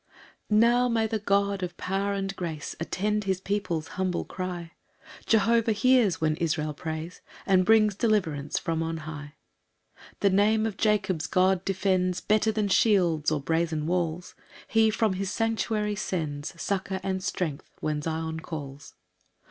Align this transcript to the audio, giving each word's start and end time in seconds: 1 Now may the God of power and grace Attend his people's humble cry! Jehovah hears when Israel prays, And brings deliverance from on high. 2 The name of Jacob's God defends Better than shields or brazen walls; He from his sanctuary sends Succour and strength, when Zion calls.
1 0.47 0.59
Now 0.59 0.87
may 0.89 1.05
the 1.05 1.19
God 1.19 1.61
of 1.61 1.77
power 1.77 2.13
and 2.13 2.35
grace 2.35 2.75
Attend 2.79 3.25
his 3.25 3.39
people's 3.39 3.89
humble 3.89 4.25
cry! 4.25 4.71
Jehovah 5.27 5.73
hears 5.73 6.19
when 6.19 6.35
Israel 6.37 6.73
prays, 6.73 7.21
And 7.45 7.65
brings 7.67 7.93
deliverance 7.93 8.57
from 8.57 8.81
on 8.81 8.97
high. 9.05 9.35
2 10.13 10.13
The 10.21 10.29
name 10.31 10.65
of 10.65 10.75
Jacob's 10.77 11.27
God 11.27 11.63
defends 11.65 12.19
Better 12.19 12.51
than 12.51 12.67
shields 12.67 13.29
or 13.29 13.39
brazen 13.41 13.85
walls; 13.85 14.33
He 14.67 14.89
from 14.89 15.13
his 15.13 15.29
sanctuary 15.29 15.93
sends 15.93 16.59
Succour 16.59 16.99
and 17.03 17.23
strength, 17.23 17.69
when 17.79 18.01
Zion 18.01 18.39
calls. 18.39 18.95